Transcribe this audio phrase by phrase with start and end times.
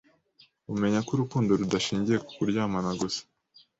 [0.73, 3.21] Umenya ko urukundo rudashingiye ku kuryamana gusa